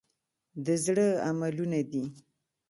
د 0.65 0.67
زړه 0.85 1.07
عملونه 1.27 1.79
دي. 1.91 2.03